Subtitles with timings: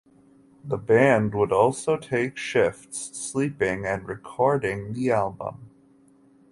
[0.65, 5.69] The band would also take shifts sleeping and recording the album.